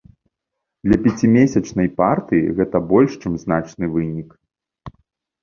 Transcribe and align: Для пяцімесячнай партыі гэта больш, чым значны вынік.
Для 0.87 0.97
пяцімесячнай 1.03 1.89
партыі 1.99 2.53
гэта 2.61 2.77
больш, 2.95 3.11
чым 3.27 3.37
значны 3.45 3.85
вынік. 3.93 4.29